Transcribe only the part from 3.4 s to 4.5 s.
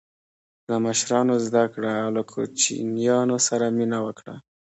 سره مینه وکړه.